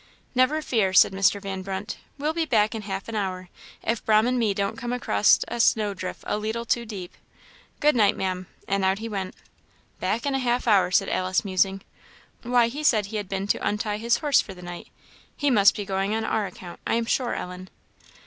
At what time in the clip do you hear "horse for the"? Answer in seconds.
14.17-14.63